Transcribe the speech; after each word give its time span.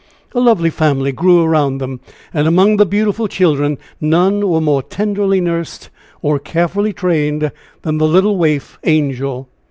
A 0.33 0.39
lovely 0.39 0.71
family 0.71 1.11
grew 1.11 1.43
around 1.43 1.77
them 1.77 1.99
and 2.33 2.47
among 2.47 2.77
the 2.77 2.87
beautiful 2.87 3.27
children 3.27 3.77
none 3.99 4.49
were 4.49 4.59
more 4.59 4.81
tenderly 4.81 5.39
nursed 5.39 5.91
or 6.23 6.39
carefully 6.39 6.91
trained 6.91 7.51
than 7.83 7.99
the 7.99 8.07
little 8.07 8.35
waif, 8.35 8.79
Angel. 8.83 9.47